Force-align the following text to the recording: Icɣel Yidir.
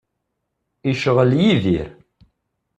Icɣel 0.91 1.31
Yidir. 1.39 1.89